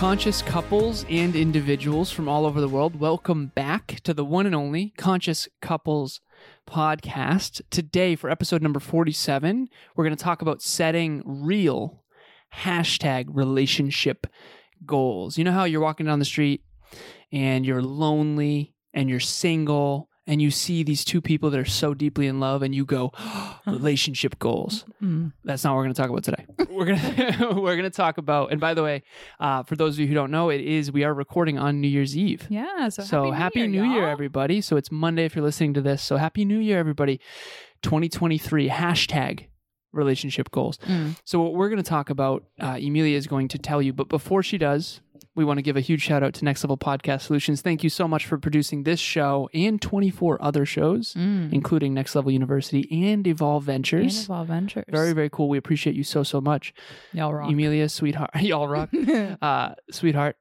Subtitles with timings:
[0.00, 4.54] Conscious couples and individuals from all over the world, welcome back to the one and
[4.54, 6.22] only Conscious Couples
[6.66, 7.60] podcast.
[7.68, 12.02] Today, for episode number 47, we're going to talk about setting real
[12.62, 14.26] hashtag relationship
[14.86, 15.36] goals.
[15.36, 16.64] You know how you're walking down the street
[17.30, 21.92] and you're lonely and you're single and you see these two people that are so
[21.92, 23.12] deeply in love and you go
[23.66, 24.84] relationship goals.
[25.02, 25.32] Mm.
[25.44, 26.46] that's not what we're going to talk about today.
[26.70, 29.02] We're going to we're going to talk about and by the way
[29.40, 31.88] uh, for those of you who don't know it is we are recording on new
[31.88, 32.46] year's eve.
[32.48, 34.60] Yeah so, so happy, new, year, year everybody.
[34.60, 36.00] So it's monday if you're listening to this.
[36.00, 37.20] So happy new year everybody.
[37.82, 39.46] 2023 hashtag
[39.92, 40.78] relationship goals.
[40.78, 41.16] Mm.
[41.24, 44.08] so what we're going to talk about uh, emilia is going to tell you but
[44.08, 45.00] before she does
[45.34, 47.62] we want to give a huge shout out to Next Level Podcast Solutions.
[47.62, 51.52] Thank you so much for producing this show and 24 other shows, mm.
[51.52, 54.16] including Next Level University and Evolve Ventures.
[54.18, 54.84] And Evolve Ventures.
[54.88, 55.48] Very, very cool.
[55.48, 56.74] We appreciate you so, so much.
[57.12, 57.50] Y'all rock.
[57.50, 58.30] Emilia, sweetheart.
[58.40, 58.90] Y'all rock.
[59.42, 60.36] uh, sweetheart,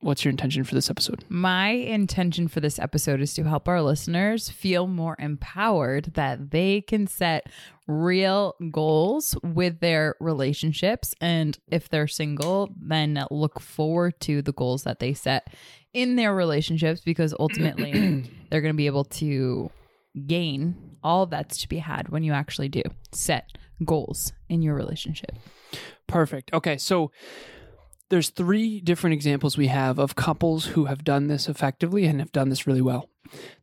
[0.00, 1.24] what's your intention for this episode?
[1.28, 6.80] My intention for this episode is to help our listeners feel more empowered that they
[6.80, 7.46] can set
[7.86, 11.14] real goals with their relationships.
[11.20, 15.52] And if they're single, then look forward to the goals that they set
[15.92, 19.70] in their relationships because ultimately they're going to be able to
[20.26, 23.52] gain all that's to be had when you actually do set
[23.84, 25.32] goals in your relationship.
[26.06, 26.52] Perfect.
[26.52, 26.76] Okay.
[26.78, 27.10] So,
[28.10, 32.32] there's three different examples we have of couples who have done this effectively and have
[32.32, 33.10] done this really well.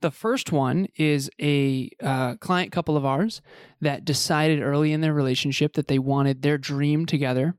[0.01, 3.41] The first one is a uh, client couple of ours
[3.81, 7.55] that decided early in their relationship that they wanted their dream together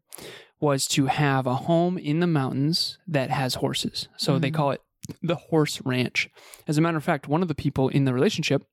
[0.60, 4.08] was to have a home in the mountains that has horses.
[4.16, 4.40] So mm-hmm.
[4.40, 4.80] they call it
[5.22, 6.30] the horse ranch.
[6.66, 8.64] As a matter of fact, one of the people in the relationship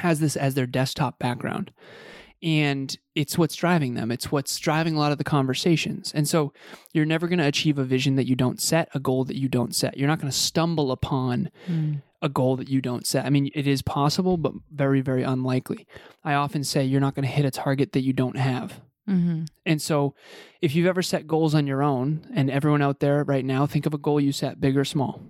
[0.00, 1.72] has this as their desktop background
[2.42, 4.10] and it's what's driving them.
[4.10, 6.12] It's what's driving a lot of the conversations.
[6.14, 6.52] And so
[6.92, 9.48] you're never going to achieve a vision that you don't set a goal that you
[9.48, 9.96] don't set.
[9.96, 12.02] You're not going to stumble upon mm.
[12.20, 13.24] a goal that you don't set.
[13.24, 15.86] I mean it is possible but very very unlikely.
[16.24, 18.80] I often say you're not going to hit a target that you don't have.
[19.08, 19.44] Mm-hmm.
[19.64, 20.16] and so
[20.60, 23.86] if you've ever set goals on your own and everyone out there right now think
[23.86, 25.22] of a goal you set big or small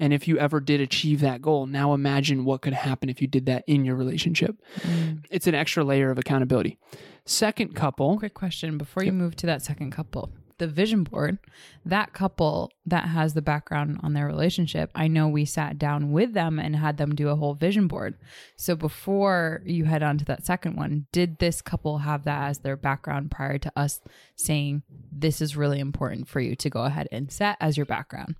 [0.00, 3.28] and if you ever did achieve that goal, now imagine what could happen if you
[3.28, 4.56] did that in your relationship.
[4.80, 5.24] Mm.
[5.30, 6.78] It's an extra layer of accountability.
[7.26, 8.18] Second couple.
[8.18, 10.32] Quick question before you move to that second couple.
[10.56, 11.38] The vision board,
[11.86, 16.34] that couple that has the background on their relationship, I know we sat down with
[16.34, 18.16] them and had them do a whole vision board.
[18.56, 22.58] So before you head on to that second one, did this couple have that as
[22.58, 24.00] their background prior to us
[24.36, 28.34] saying this is really important for you to go ahead and set as your background?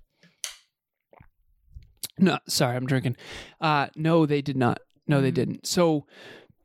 [2.17, 3.17] No, sorry, I'm drinking.
[3.59, 4.79] Uh, no, they did not.
[5.07, 5.23] No, mm-hmm.
[5.23, 5.67] they didn't.
[5.67, 6.05] So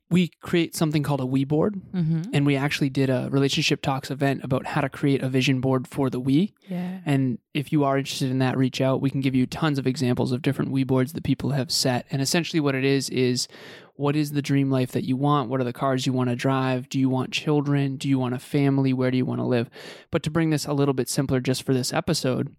[0.09, 2.23] we create something called a we board, mm-hmm.
[2.33, 5.89] and we actually did a relationship talks event about how to create a vision board
[5.89, 6.55] for the we.
[6.69, 7.01] Yeah.
[7.05, 9.01] And if you are interested in that, reach out.
[9.01, 12.07] We can give you tons of examples of different we boards that people have set.
[12.11, 13.49] And essentially, what it is is
[13.95, 15.51] what is the dream life that you want?
[15.51, 16.89] What are the cars you want to drive?
[16.89, 17.97] Do you want children?
[17.97, 18.93] Do you want a family?
[18.93, 19.69] Where do you want to live?
[20.13, 22.55] But to bring this a little bit simpler, just for this episode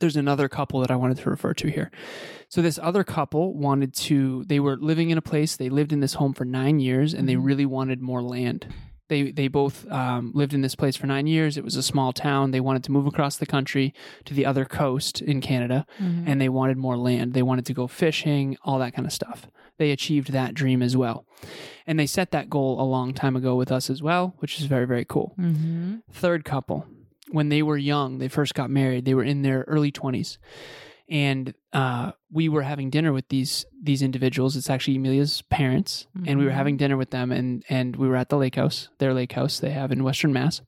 [0.00, 1.90] there's another couple that I wanted to refer to here.
[2.48, 6.00] So this other couple wanted to they were living in a place, they lived in
[6.00, 7.44] this home for 9 years and they mm-hmm.
[7.44, 8.66] really wanted more land.
[9.08, 11.56] They they both um, lived in this place for 9 years.
[11.56, 12.50] It was a small town.
[12.50, 13.94] They wanted to move across the country
[14.24, 16.24] to the other coast in Canada mm-hmm.
[16.26, 17.34] and they wanted more land.
[17.34, 19.46] They wanted to go fishing, all that kind of stuff.
[19.78, 21.24] They achieved that dream as well.
[21.86, 24.66] And they set that goal a long time ago with us as well, which is
[24.66, 25.34] very very cool.
[25.38, 25.96] Mm-hmm.
[26.10, 26.86] Third couple
[27.30, 29.04] when they were young, they first got married.
[29.04, 30.38] They were in their early twenties,
[31.08, 34.56] and uh, we were having dinner with these these individuals.
[34.56, 36.28] It's actually Emilia's parents, mm-hmm.
[36.28, 36.58] and we were mm-hmm.
[36.58, 39.58] having dinner with them, and and we were at the lake house, their lake house
[39.60, 40.62] they have in Western Mass,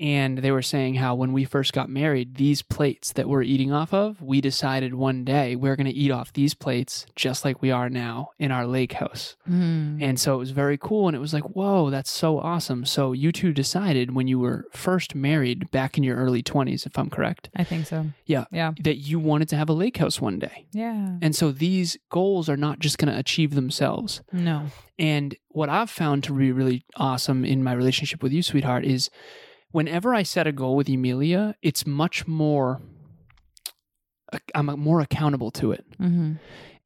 [0.00, 3.70] and they were saying how when we first got married, these plates that we're eating
[3.70, 7.60] off of, we decided one day we're going to eat off these plates just like
[7.60, 9.36] we are now in our lake house.
[9.48, 10.02] Mm.
[10.02, 11.06] And so it was very cool.
[11.06, 12.86] And it was like, whoa, that's so awesome.
[12.86, 16.98] So you two decided when you were first married back in your early 20s, if
[16.98, 18.06] I'm correct, I think so.
[18.24, 18.46] Yeah.
[18.50, 18.72] Yeah.
[18.82, 20.66] that you wanted to have a lake house one day.
[20.72, 21.18] Yeah.
[21.20, 24.22] And so these goals are not just going to achieve themselves.
[24.32, 24.66] No.
[24.98, 29.10] And what I've found to be really awesome in my relationship with you, sweetheart, is
[29.72, 32.80] whenever I set a goal with Emilia, it's much more,
[34.54, 35.84] I'm more accountable to it.
[35.98, 36.34] Mm-hmm.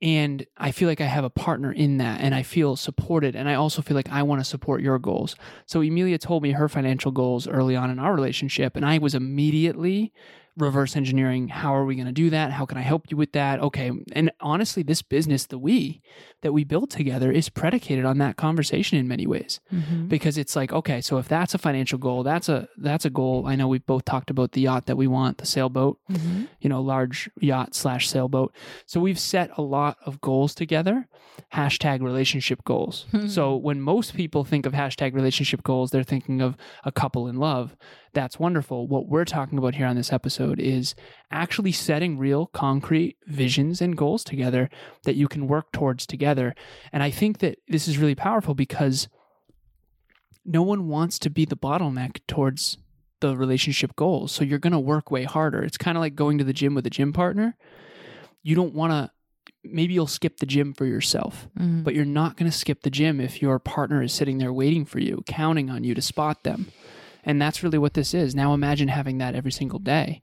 [0.03, 3.35] And I feel like I have a partner in that and I feel supported.
[3.35, 5.35] And I also feel like I want to support your goals.
[5.65, 9.15] So Emilia told me her financial goals early on in our relationship, and I was
[9.15, 10.13] immediately
[10.57, 12.53] reverse engineering how are we going to do that?
[12.53, 13.61] How can i help you with that?
[13.61, 16.01] Okay and honestly this business the we
[16.43, 19.61] that we built together is predicated on that conversation in many ways.
[19.73, 20.07] Mm-hmm.
[20.09, 23.47] because it's like okay so if that's a financial goal that's a that's a goal.
[23.47, 26.45] I know we've both talked about the yacht that we want the sailboat Mm-hmm.
[26.61, 28.55] you know large yacht slash sailboat.
[28.87, 31.09] So we've set a lot of goals together.
[31.53, 33.07] Hashtag relationship goals.
[33.29, 37.37] So when most people think of hashtag relationship goals they're thinking of a couple in
[37.37, 37.77] love
[38.15, 40.95] that's wonderful what we're talking about here on this episode is
[41.31, 44.71] actually setting real concrete visions and goals together
[45.05, 46.55] that you can work towards together
[46.93, 49.09] and i think that this is really powerful because
[50.45, 52.77] no one wants to be the bottleneck towards
[53.21, 54.31] the relationship goals.
[54.33, 55.63] So you're going to work way harder.
[55.63, 57.57] It's kind of like going to the gym with a gym partner.
[58.43, 59.11] You don't want to,
[59.65, 61.83] maybe you'll skip the gym for yourself, Mm-hmm.
[61.85, 64.85] but you're not going to skip the gym if your partner is sitting there waiting
[64.85, 66.71] for you, counting on you to spot them.
[67.25, 68.35] And that's really what this is.
[68.35, 70.21] Now imagine having that every single day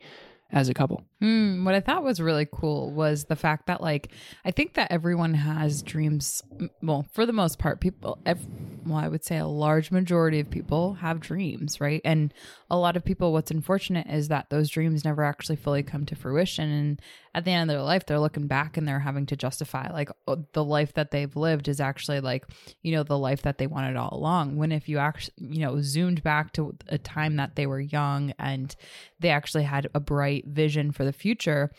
[0.52, 1.04] as a couple.
[1.22, 4.12] Mm, what I thought was really cool was the fact that, like,
[4.44, 6.42] I think that everyone has dreams.
[6.82, 8.46] Well, for the most part, people, ev-
[8.86, 12.02] well, I would say a large majority of people have dreams, right?
[12.04, 12.34] And
[12.70, 16.16] a lot of people, what's unfortunate is that those dreams never actually fully come to
[16.16, 16.70] fruition.
[16.70, 17.02] And
[17.34, 20.10] at the end of their life, they're looking back and they're having to justify, like,
[20.28, 22.46] oh, the life that they've lived is actually, like,
[22.82, 24.58] you know, the life that they wanted all along.
[24.58, 28.34] When if you actually, you know, zoomed back to a time that they were young
[28.38, 28.76] and
[29.20, 31.72] they actually had a bright vision for the future,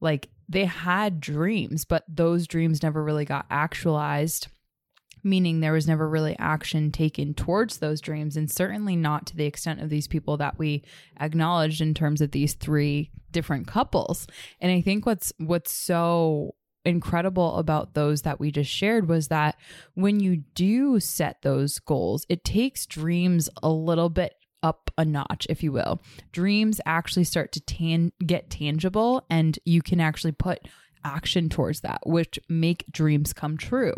[0.00, 4.48] like they had dreams, but those dreams never really got actualized,
[5.22, 9.46] meaning there was never really action taken towards those dreams, and certainly not to the
[9.46, 10.84] extent of these people that we
[11.20, 14.26] acknowledged in terms of these three different couples.
[14.60, 19.56] And I think what's what's so incredible about those that we just shared was that
[19.94, 25.46] when you do set those goals, it takes dreams a little bit up a notch,
[25.48, 26.02] if you will.
[26.32, 30.60] Dreams actually start to tan- get tangible and you can actually put
[31.04, 33.94] action towards that, which make dreams come true.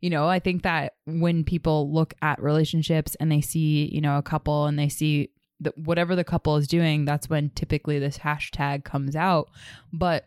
[0.00, 4.18] You know, I think that when people look at relationships and they see, you know,
[4.18, 5.30] a couple and they see
[5.60, 9.48] that whatever the couple is doing, that's when typically this hashtag comes out.
[9.92, 10.26] But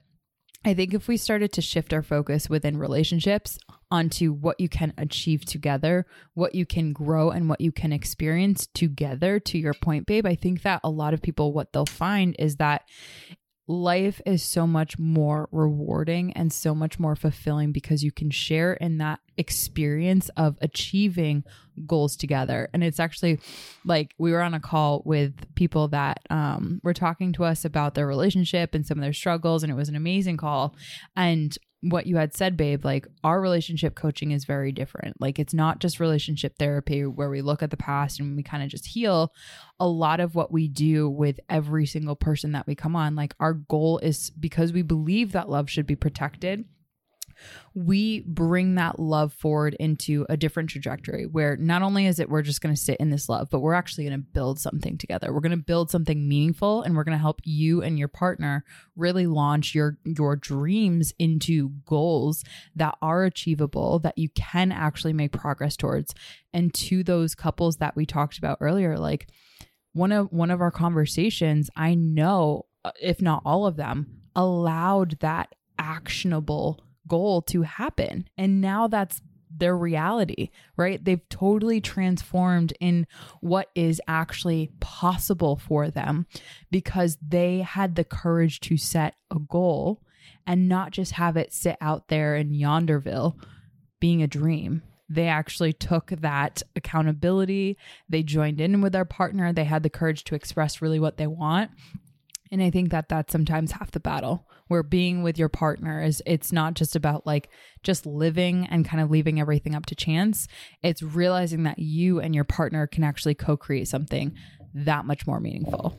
[0.66, 3.58] I think if we started to shift our focus within relationships
[3.90, 8.68] onto what you can achieve together, what you can grow, and what you can experience
[8.74, 12.36] together, to your point, babe, I think that a lot of people, what they'll find
[12.38, 12.84] is that
[13.68, 18.74] life is so much more rewarding and so much more fulfilling because you can share
[18.74, 21.44] in that experience of achieving
[21.86, 22.70] goals together.
[22.74, 23.40] And it's actually
[23.86, 27.94] like we were on a call with people that um, were talking to us about
[27.94, 30.74] their relationship and some of their struggles and it was an amazing call.
[31.16, 35.22] And what you had said, babe, like our relationship coaching is very different.
[35.22, 38.64] Like it's not just relationship therapy where we look at the past and we kind
[38.64, 39.32] of just heal.
[39.80, 43.36] A lot of what we do with every single person that we come on, like
[43.40, 46.66] our goal is because we believe that love should be protected
[47.74, 52.42] we bring that love forward into a different trajectory where not only is it we're
[52.42, 55.34] just going to sit in this love, but we're actually going to build something together.
[55.34, 58.64] We're going to build something meaningful and we're going to help you and your partner
[58.96, 62.44] really launch your your dreams into goals
[62.76, 66.14] that are achievable that you can actually make progress towards.
[66.54, 69.28] And to those couples that we talked about earlier, like
[69.94, 75.20] one of one of our conversations, I know uh, if not all of them allowed
[75.20, 78.28] that actionable goal to happen.
[78.38, 81.04] And now that's their reality, right?
[81.04, 83.08] They've totally transformed in
[83.42, 86.28] what is actually possible for them
[86.70, 90.02] because they had the courage to set a goal
[90.46, 93.36] and not just have it sit out there in Yonderville
[94.00, 94.82] being a dream.
[95.10, 97.78] They actually took that accountability.
[98.10, 99.54] They joined in with their partner.
[99.54, 101.72] They had the courage to express really what they want.
[102.52, 106.22] And I think that that's sometimes half the battle where being with your partner is
[106.26, 107.50] it's not just about like
[107.84, 110.48] just living and kind of leaving everything up to chance.
[110.84, 114.34] It's realizing that you and your partner can actually co-create something
[114.74, 115.98] that much more meaningful.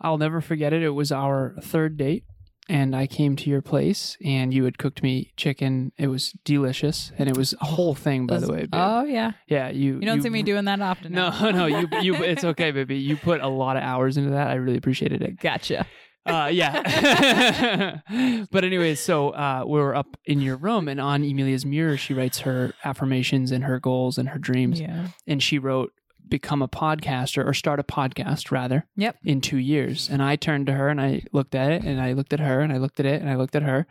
[0.00, 0.82] I'll never forget it.
[0.82, 2.24] It was our third date,
[2.68, 5.92] and I came to your place, and you had cooked me chicken.
[5.96, 8.60] It was delicious, and it was a whole thing, by the way.
[8.60, 8.70] babe.
[8.72, 9.94] Oh yeah, yeah, you.
[9.94, 11.12] you don't see me doing that often.
[11.12, 11.50] No, now.
[11.50, 12.14] no, you, you.
[12.28, 12.96] It's okay, baby.
[12.96, 14.48] You put a lot of hours into that.
[14.48, 15.40] I really appreciated it.
[15.40, 15.86] Gotcha.
[16.26, 18.00] Uh, yeah.
[18.50, 22.12] but anyways, so uh, we were up in your room, and on Emilia's mirror, she
[22.12, 25.08] writes her affirmations and her goals and her dreams, Yeah.
[25.26, 25.92] and she wrote
[26.28, 29.16] become a podcaster or start a podcast rather Yep.
[29.24, 30.08] in two years.
[30.10, 32.60] And I turned to her and I looked at it and I looked at her
[32.60, 33.86] and I looked at it and I looked at her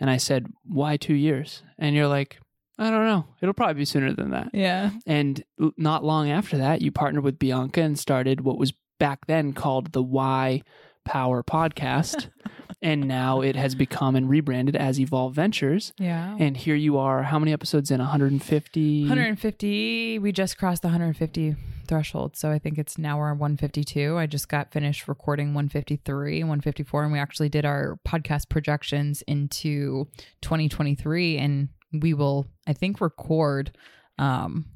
[0.00, 1.62] and I said, Why two years?
[1.78, 2.38] And you're like,
[2.78, 3.26] I don't know.
[3.40, 4.50] It'll probably be sooner than that.
[4.52, 4.90] Yeah.
[5.06, 5.44] And
[5.76, 9.92] not long after that, you partnered with Bianca and started what was back then called
[9.92, 10.62] the Why
[11.04, 12.28] Power Podcast.
[12.84, 15.94] and now it has become and rebranded as Evolve Ventures.
[15.98, 16.36] Yeah.
[16.38, 17.98] And here you are, how many episodes in?
[17.98, 19.02] 150?
[19.04, 20.18] 150.
[20.18, 21.56] We just crossed the 150
[21.88, 22.36] threshold.
[22.36, 24.18] So I think it's now we're on 152.
[24.18, 27.04] I just got finished recording 153 and 154.
[27.04, 30.06] And we actually did our podcast projections into
[30.42, 31.38] 2023.
[31.38, 33.76] And we will, I think, record
[34.18, 34.66] um,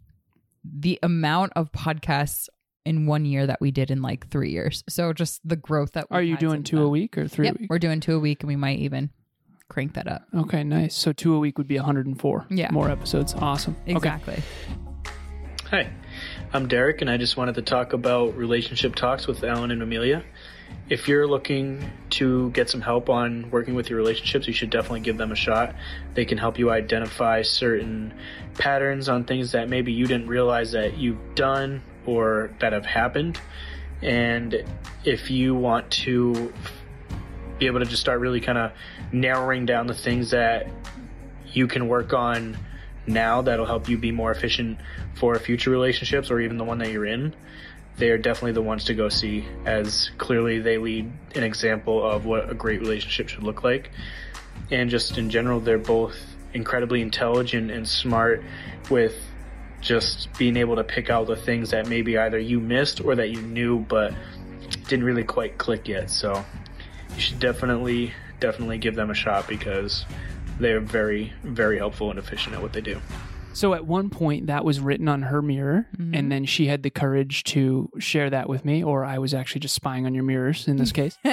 [0.65, 2.49] the amount of podcasts
[2.89, 4.83] in one year that we did in like three years.
[4.89, 6.85] So just the growth that Are we've you had doing since two then.
[6.87, 7.71] a week or three Yep, a week?
[7.71, 9.11] we're doing two a week, and we might even
[9.69, 10.23] crank that up.
[10.35, 10.95] Okay, nice.
[10.95, 12.47] So two a week would be 104.
[12.51, 12.71] Yeah.
[12.73, 13.35] More episodes.
[13.35, 13.77] Awesome.
[13.83, 13.93] Okay.
[13.93, 14.43] Exactly.
[15.71, 15.91] Hi,
[16.55, 20.25] I'm Derek, and I just wanted to talk about relationship talks with Alan and Emilia.
[20.89, 25.01] If you're looking to get some help on working with your relationships, you should definitely
[25.01, 25.75] give them a shot.
[26.15, 28.15] They can help you identify certain
[28.55, 33.41] patterns on things that maybe you didn't realize that you've done or that have happened.
[34.03, 34.65] And
[35.05, 36.53] if you want to
[37.59, 38.73] be able to just start really kind of
[39.13, 40.69] narrowing down the things that
[41.53, 42.57] you can work on
[43.07, 44.79] now that'll help you be more efficient
[45.15, 47.35] for future relationships or even the one that you're in,
[47.97, 52.25] they are definitely the ones to go see as clearly they lead an example of
[52.25, 53.91] what a great relationship should look like.
[54.71, 56.17] And just in general, they're both
[56.55, 58.43] incredibly intelligent and smart
[58.91, 59.15] with
[59.81, 63.31] just being able to pick out the things that maybe either you missed or that
[63.31, 64.13] you knew but
[64.89, 66.11] didn't really quite click yet.
[66.11, 66.45] So
[67.15, 70.05] you should definitely, definitely give them a shot because
[70.59, 73.01] they're very, very helpful and efficient at what they do.
[73.59, 76.15] So at one point that was written on her mirror, Mm-hmm.
[76.15, 79.61] and then she had the courage to share that with me, or I was actually
[79.61, 81.19] just spying on your mirrors in this case.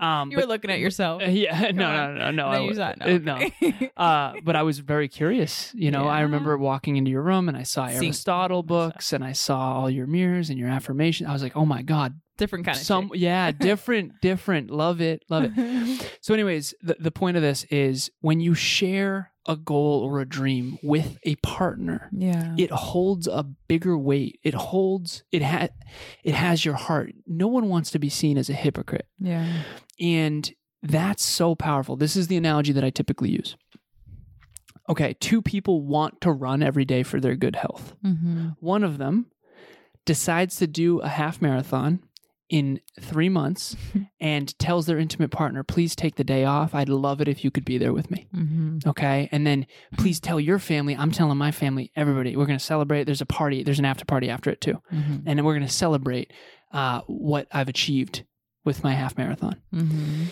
[0.00, 1.22] Um, you were but- looking at yourself.
[1.22, 2.98] Uh, yeah, no, no, no, no, No, I you was- saw it.
[2.98, 3.88] No, uh, no.
[3.96, 5.72] Uh, but I was very curious.
[5.74, 9.24] You know, I remember walking into your room and I saw Seeing- Aristotle books and
[9.24, 11.26] I saw all your mirrors and your affirmation.
[11.26, 14.68] I was like, oh my god, Different kind of some yeah, different, different.
[14.70, 16.18] Love it, love it.
[16.20, 20.24] So, anyways, the, the point of this is when you share a goal or a
[20.24, 22.54] dream with a partner, yeah.
[22.56, 24.40] it holds a bigger weight.
[24.42, 25.70] It holds it has
[26.22, 27.12] it has your heart.
[27.26, 29.08] No one wants to be seen as a hypocrite.
[29.18, 29.62] yeah.
[30.00, 31.96] And that's so powerful.
[31.96, 33.56] This is the analogy that I typically use.
[34.88, 37.94] Okay, two people want to run every day for their good health.
[38.04, 38.48] Mm-hmm.
[38.60, 39.26] One of them
[40.04, 42.02] decides to do a half marathon
[42.48, 43.76] in three months
[44.20, 46.74] and tells their intimate partner, please take the day off.
[46.74, 48.26] I'd love it if you could be there with me.
[48.34, 48.88] Mm-hmm.
[48.88, 49.28] Okay.
[49.32, 53.04] And then please tell your family, I'm telling my family, everybody, we're going to celebrate.
[53.04, 54.80] There's a party, there's an after party after it too.
[54.92, 55.26] Mm-hmm.
[55.26, 56.32] And then we're going to celebrate
[56.72, 58.24] uh, what I've achieved
[58.64, 59.60] with my half marathon.
[59.72, 60.24] Mm-hmm.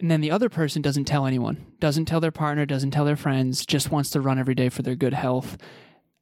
[0.00, 3.16] And then the other person doesn't tell anyone, doesn't tell their partner, doesn't tell their
[3.16, 5.58] friends, just wants to run every day for their good health,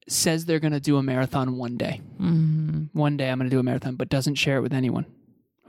[0.09, 2.01] says they're going to do a marathon one day.
[2.21, 2.99] Mm-hmm.
[2.99, 5.07] One day I'm going to do a marathon, but doesn't share it with anyone.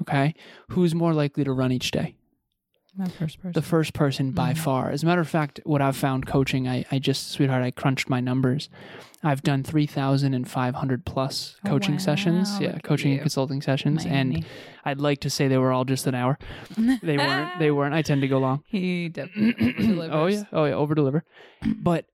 [0.01, 0.33] Okay.
[0.69, 2.15] Who's more likely to run each day?
[2.97, 3.51] My first person.
[3.53, 4.57] The first person by Mhm.
[4.57, 4.89] far.
[4.89, 8.09] As a matter of fact, what I've found coaching, I, I just, sweetheart, I crunched
[8.09, 8.67] my numbers.
[9.23, 12.59] I've done 3,500 plus Oh, coaching sessions.
[12.59, 12.73] Yeah.
[12.73, 14.05] Look Coaching and consulting sessions.
[14.05, 14.45] And.
[14.85, 16.39] I'd like to say they were all just an hour.
[16.77, 17.59] They weren't.
[17.59, 17.93] They weren't.
[17.93, 18.63] I tend to go long.
[18.65, 20.09] he definitely delivers.
[20.13, 21.25] oh yeah, oh yeah, over deliver.
[21.75, 22.05] But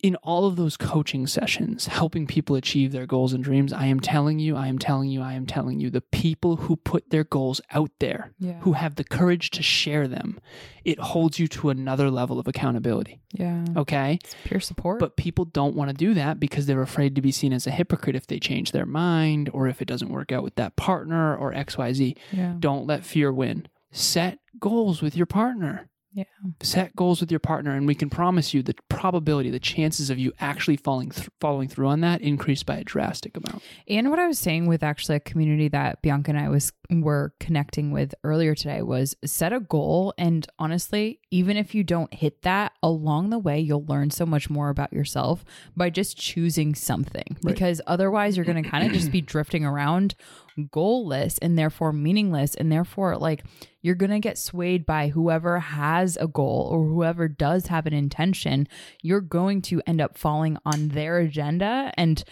[0.00, 3.98] in all of those coaching sessions, helping people achieve their goals and dreams, I am
[3.98, 7.24] telling you, I am telling you, I am telling you, the people who put their
[7.24, 8.60] goals out there, Yeah.
[8.60, 10.38] who have the courage to share them,
[10.84, 13.20] it holds you to another level of accountability.
[13.32, 13.64] Yeah.
[13.76, 14.20] Okay.
[14.22, 15.00] It's pure support.
[15.00, 17.70] But people don't want to do that because they're afraid to be seen as a
[17.72, 21.36] hypocrite if they change their mind or if it doesn't work out with that partner
[21.36, 22.16] or XYZ.
[22.32, 22.54] yeah.
[22.60, 23.66] Don't let fear win.
[23.90, 25.88] Set goals with your partner.
[26.18, 26.24] Yeah.
[26.62, 30.18] Set goals with your partner, and we can promise you the probability, the chances of
[30.18, 33.62] you actually falling th- following through on that increase by a drastic amount.
[33.86, 37.34] And what I was saying with actually a community that Bianca and I was were
[37.38, 42.40] connecting with earlier today was set a goal and honestly even if you don't hit
[42.42, 45.44] that along the way you'll learn so much more about yourself
[45.76, 47.52] by just choosing something Right.
[47.54, 50.14] because otherwise you're going to kind of just be drifting around
[50.58, 53.44] goalless and therefore meaningless and therefore like
[53.80, 57.94] you're going to get swayed by whoever has a goal or whoever does have an
[57.94, 58.68] intention.
[59.02, 62.22] You're going to end up falling on their agenda and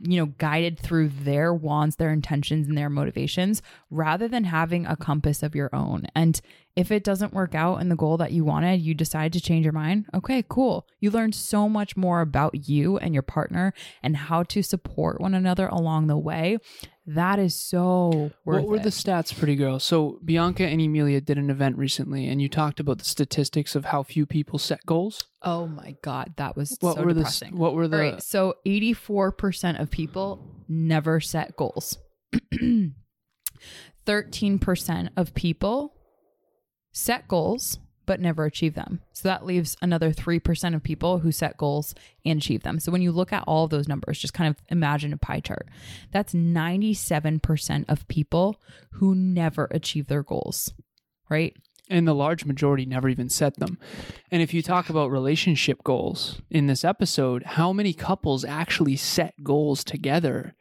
[0.00, 4.96] you know guided through their wants their intentions and their motivations rather than having a
[4.96, 6.06] compass of your own.
[6.14, 6.40] And
[6.76, 9.64] if it doesn't work out in the goal that you wanted you decide to change
[9.64, 14.16] your mind okay cool you learned so much more about you and your partner and
[14.16, 16.58] how to support one another along the way
[17.06, 18.82] that is so worth what were it.
[18.82, 19.78] the stats, pretty girl?
[19.78, 23.84] So Bianca and Emilia did an event recently, and you talked about the statistics of
[23.86, 25.22] how few people set goals.
[25.42, 27.96] oh my god that was What so were depressing the What were the?
[27.96, 31.98] All right, so 84% of people never set goals.
[34.06, 35.95] 13% of people
[36.96, 39.00] set goals but never achieve them.
[39.12, 41.92] So that leaves another 3% of people who set goals
[42.24, 42.78] and achieve them.
[42.78, 45.40] So when you look at all of those numbers, just kind of imagine a pie
[45.40, 45.66] chart.
[46.12, 48.60] That's 97% of people
[48.92, 50.72] who never achieve their goals,
[51.28, 51.56] right?
[51.88, 53.78] and the large majority never even set them.
[54.30, 59.34] And if you talk about relationship goals in this episode, how many couples actually set
[59.44, 60.56] goals together?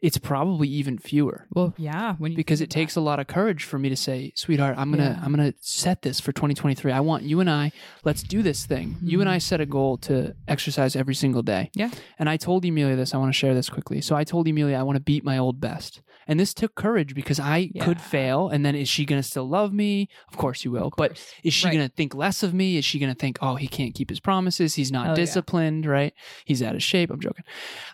[0.00, 1.46] It's probably even fewer.
[1.52, 4.32] Well, yeah, when you because it takes a lot of courage for me to say,
[4.36, 5.20] "Sweetheart, I'm to Yeah.
[5.22, 6.92] I'm going to set this for 2023.
[6.92, 7.72] I want you and I,
[8.04, 8.96] let's do this thing.
[9.02, 9.40] You and I mm-hmm.
[9.40, 11.90] set a goal to exercise every single day." Yeah.
[12.18, 14.00] And I told Emilia this, I want to share this quickly.
[14.00, 16.00] So I told Emilia I want to beat my old best.
[16.28, 19.48] And this took courage because I could fail and then is she going to still
[19.48, 20.08] love me?
[20.30, 20.92] Of course you will.
[20.96, 21.74] But is she Right.
[21.74, 22.76] going to think less of me?
[22.76, 24.74] Is she going to think, "Oh, he can't keep his promises.
[24.74, 25.14] He's not Oh, yeah.
[25.16, 26.12] disciplined, right?
[26.44, 27.44] He's out of shape." I'm joking.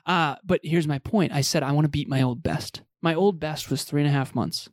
[0.05, 1.33] Uh, but here's my point.
[1.33, 2.83] I said I want to beat my old best.
[3.01, 4.69] My old best was three and a half months.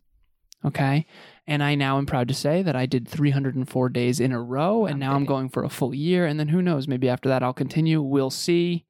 [0.65, 1.05] Okay.
[1.47, 4.85] And I now am proud to say that I did 304 days in a row,
[4.85, 6.25] and now I'm going for a full year.
[6.25, 6.87] And then who knows?
[6.87, 8.01] Maybe after that I'll continue.
[8.01, 8.85] We'll see.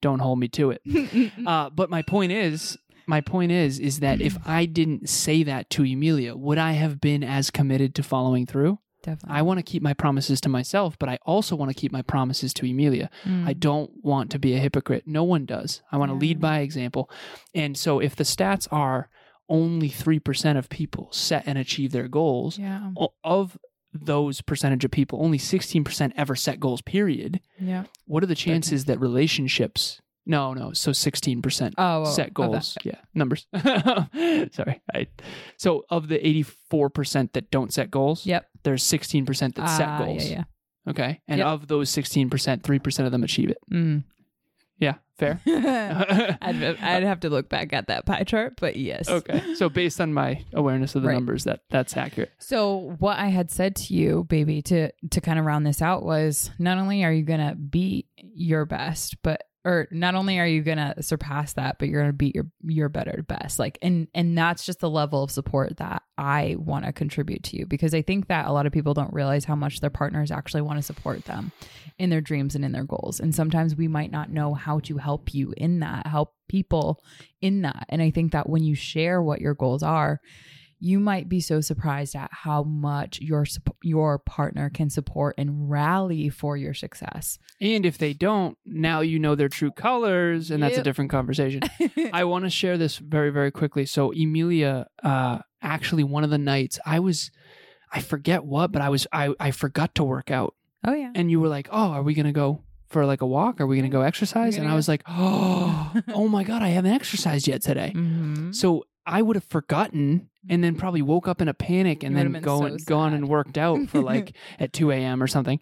[0.00, 0.82] Don't hold me to it.
[1.46, 2.76] Uh, but my point is,
[3.08, 7.00] my point is, is that if I didn't say that to Emilia, would I have
[7.00, 8.78] been as committed to following through?
[9.02, 9.38] Definitely.
[9.38, 12.02] I want to keep my promises to myself, but I also want to keep my
[12.02, 13.08] promises to Emilia.
[13.24, 13.60] I Mm.
[13.60, 15.04] don't want to be a hypocrite.
[15.06, 15.82] No one does.
[15.92, 17.08] I want to lead by example.
[17.54, 19.08] And so if the stats are
[19.48, 22.90] only 3% of people set and achieve their goals, Yeah.
[23.24, 23.56] of
[23.94, 27.40] those percentage of people, only 16% ever set goals, period.
[27.58, 27.84] Yeah.
[28.04, 30.72] What are the chances that relationships no, no.
[30.72, 32.78] So sixteen percent Oh, set goals.
[32.84, 33.46] Yeah, numbers.
[33.56, 34.80] Sorry.
[34.94, 35.06] I,
[35.56, 38.46] so of the eighty-four percent that don't set goals, Yep.
[38.62, 40.24] there's sixteen percent that set Ah, goals.
[40.28, 40.36] Yeah.
[40.36, 40.90] yeah.
[40.90, 41.46] Okay, and Yep.
[41.46, 43.58] of those sixteen percent, three percent of them achieve it.
[43.70, 43.76] Yeah.
[43.78, 44.04] Mm.
[44.80, 45.40] Yeah, fair.
[46.40, 49.08] I'd, I'd have to look back at that pie chart, but yes.
[49.08, 51.14] okay, so based on my awareness of the Right.
[51.14, 52.30] numbers, that that's accurate.
[52.38, 56.04] So what I had said to you, baby, to to kind of round this out
[56.04, 60.62] was not only are you gonna be your best, but or not only are you
[60.62, 63.58] gonna surpass that, but you're gonna beat your your better best.
[63.58, 67.56] Like and and that's just the level of support that I want to contribute to
[67.56, 70.30] you because I think that a lot of people don't realize how much their partners
[70.30, 71.52] actually want to support them
[71.98, 73.20] in their dreams and in their goals.
[73.20, 77.02] And sometimes we might not know how to help you in that, help people
[77.40, 77.86] in that.
[77.88, 80.20] And I think that when you share what your goals are,
[80.80, 83.44] you might be so surprised at how much your
[83.82, 87.38] your partner can support and rally for your success.
[87.60, 91.62] And if they don't, now you know their true colors, and that's a different conversation.
[92.12, 93.86] I want to share this very, very quickly.
[93.86, 97.30] So Emilia, uh, actually, one of the nights I was,
[97.92, 100.54] I forget what, but I was, I, I forgot to work out,
[100.86, 101.10] oh yeah.
[101.14, 103.60] and you were like, "Oh, are we gonna go for like a walk?
[103.60, 104.76] Are we gonna go exercise?" We're And gonna I go.
[104.76, 108.54] was like, "Oh, oh my god, I haven't exercised yet today." Mhm.
[108.54, 112.32] So I would have forgotten, and then probably woke up in a panic, and then
[112.40, 115.22] gone so gone and worked out for like at two a.m.
[115.22, 115.60] or something,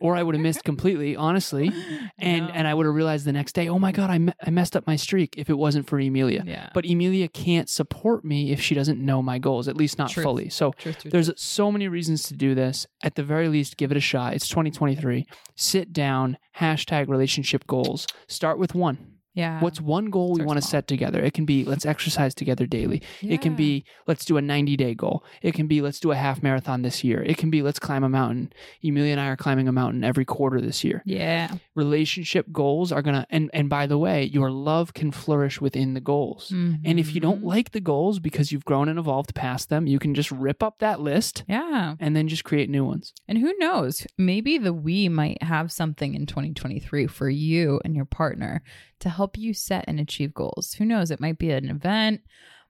[0.00, 1.70] or I would have missed completely, honestly
[2.18, 2.52] and No.
[2.54, 4.76] and I would have realized the next day, oh my god, I, me- I messed
[4.76, 6.42] up my streak if it wasn't for Emilia.
[6.46, 6.70] yeah.
[6.74, 10.24] But Emilia can't support me if she doesn't know my goals, at least not Truth.
[10.24, 10.48] fully.
[10.48, 12.86] So Truth, truth, there's so many reasons to do this.
[13.02, 14.34] At the very least, give it a shot.
[14.34, 15.26] It's 2023.
[15.56, 18.06] Sit down, hashtag relationship goals.
[18.28, 19.17] Start with one.
[19.38, 19.60] Yeah.
[19.64, 21.20] What's one goal we want to set together?
[21.28, 23.00] It can be let's exercise together daily.
[23.22, 25.24] It can be let's do a 90 day goal.
[25.42, 27.22] It can be let's do a half marathon this year.
[27.22, 28.52] It can be let's climb a mountain.
[28.82, 31.54] Emilia and I are climbing a mountain every quarter this year yeah.
[31.74, 36.00] relationship goals are gonna and and by the way your love can flourish within the
[36.00, 37.44] goals and if you don't Mhm.
[37.54, 40.78] like the goals because you've grown and evolved past them you can just rip up
[40.80, 41.94] that list yeah.
[42.00, 44.06] and then just create new ones And who knows?
[44.16, 48.62] Maybe the we might have something in 2023 for you and your partner
[49.00, 50.74] to help you set and achieve goals.
[50.74, 51.10] Who knows?
[51.10, 52.22] It might be an event,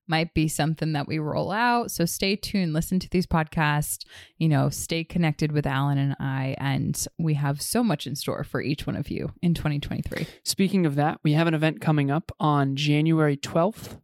[0.09, 1.91] might be something that we roll out.
[1.91, 4.05] So stay tuned, listen to these podcasts,
[4.39, 6.57] you know, stay connected with Alan and I.
[6.59, 10.27] And we have so much in store for each one of you in 2023.
[10.43, 14.01] Speaking of that, we have an event coming up on January 12th.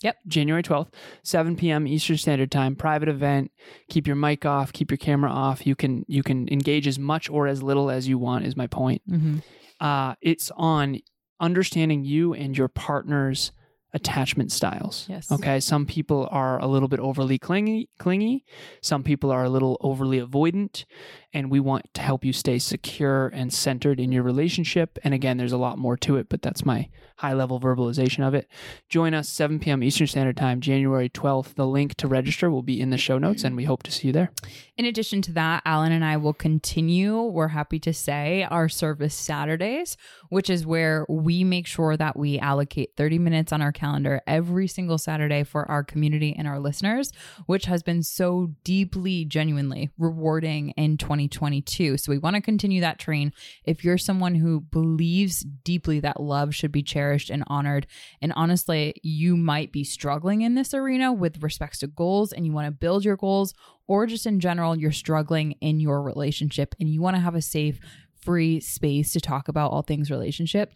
[0.00, 0.16] Yep.
[0.26, 0.88] January 12th,
[1.22, 1.86] 7 p.m.
[1.86, 3.50] Eastern Standard Time, private event.
[3.88, 5.66] Keep your mic off, keep your camera off.
[5.66, 8.66] You can you can engage as much or as little as you want is my
[8.66, 9.00] point.
[9.08, 9.38] Mm-hmm.
[9.80, 10.98] Uh, it's on
[11.40, 13.52] understanding you and your partner's
[13.94, 15.06] attachment styles.
[15.08, 15.30] Yes.
[15.30, 15.60] Okay.
[15.60, 18.44] Some people are a little bit overly clingy, clingy.
[18.82, 20.84] Some people are a little overly avoidant,
[21.32, 24.98] and we want to help you stay secure and centered in your relationship.
[25.04, 28.34] And again, there's a lot more to it, but that's my high level verbalization of
[28.34, 28.48] it.
[28.88, 29.84] Join us 7 p.m.
[29.84, 31.54] Eastern Standard Time, January 12th.
[31.54, 34.08] The link to register will be in the show notes, and we hope to see
[34.08, 34.32] you there.
[34.76, 39.14] In addition to that, Alan and I will continue, we're happy to say, our service
[39.14, 39.96] Saturdays,
[40.30, 43.83] which is where we make sure that we allocate 30 minutes on our calendar
[44.26, 47.12] every single Saturday for our community and our listeners,
[47.46, 51.96] which has been so deeply, genuinely rewarding in 2022.
[51.98, 53.32] So we want to continue that train.
[53.64, 57.86] If you're someone who believes deeply that love should be cherished and honored,
[58.20, 62.52] and honestly, you might be struggling in this arena with respects to goals and you
[62.52, 63.54] want to build your goals
[63.86, 67.42] or just in general, you're struggling in your relationship and you want to have a
[67.42, 67.78] safe,
[68.24, 70.72] free space to talk about all things relationship.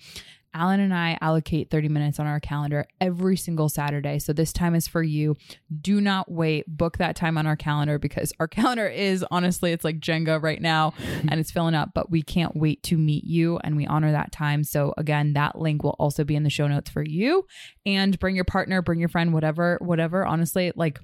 [0.54, 4.18] Alan and I allocate 30 minutes on our calendar every single Saturday.
[4.18, 5.36] So this time is for you.
[5.80, 6.66] Do not wait.
[6.66, 10.60] Book that time on our calendar because our calendar is honestly, it's like Jenga right
[10.60, 10.94] now
[11.28, 14.32] and it's filling up, but we can't wait to meet you and we honor that
[14.32, 14.64] time.
[14.64, 17.46] So again, that link will also be in the show notes for you
[17.84, 20.26] and bring your partner, bring your friend, whatever, whatever.
[20.26, 20.98] Honestly, like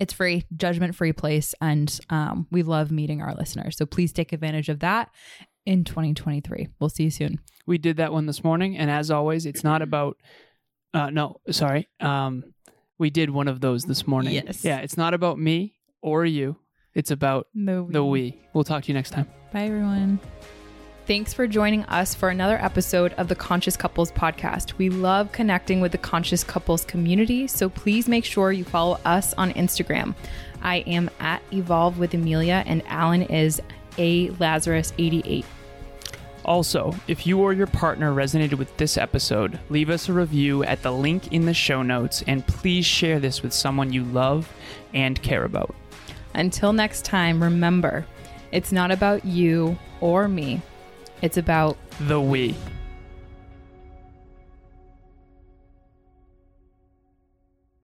[0.00, 1.54] it's free, judgment free place.
[1.60, 3.76] And um, we love meeting our listeners.
[3.76, 5.10] So please take advantage of that
[5.66, 6.68] in 2023.
[6.78, 7.40] We'll see you soon.
[7.66, 10.16] We did that one this morning, and as always, it's not about.
[10.92, 11.88] Uh, no, sorry.
[12.00, 12.44] Um,
[12.98, 14.34] we did one of those this morning.
[14.34, 14.64] Yes.
[14.64, 16.56] Yeah, it's not about me or you.
[16.94, 18.40] It's about The the we.
[18.52, 19.28] We'll talk to you next time.
[19.52, 20.20] Bye, everyone.
[21.06, 24.78] Thanks for joining us for another episode of the Conscious Couples podcast.
[24.78, 29.34] We love connecting with the Conscious Couples community, so please make sure you follow us
[29.34, 30.14] on Instagram.
[30.62, 33.60] I am at Evolve with Emilia, and Alan is
[33.98, 35.44] A Lazaros 88.
[36.44, 40.82] Also, if you or your partner resonated with this episode, leave us a review at
[40.82, 44.52] the link in the show notes and please share this with someone you love
[44.92, 45.74] and care about.
[46.34, 48.06] Until next time, remember,
[48.52, 50.60] it's not about you or me.
[51.22, 52.54] It's about The we.